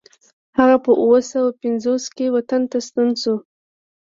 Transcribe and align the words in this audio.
هغه 0.57 0.77
په 0.85 0.91
اوه 1.03 1.19
سوه 1.31 1.49
پنځوس 1.61 2.03
کې 2.15 2.33
وطن 2.35 2.61
ته 2.71 2.77
ستون 2.87 3.09
شو. 3.21 3.35